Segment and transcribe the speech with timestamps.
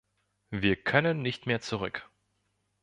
[0.49, 2.09] Wir können nicht mehr zurück.